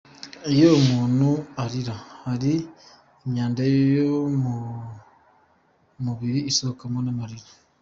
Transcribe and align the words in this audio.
Iyo 0.51 0.67
umuntu 0.81 1.27
arira, 1.63 1.97
hari 2.23 2.53
imyanda 3.25 3.61
yo 3.95 4.13
mu 4.41 4.55
mubiri 6.03 6.39
isohokana 6.51 6.99
n’amarira. 7.05 7.49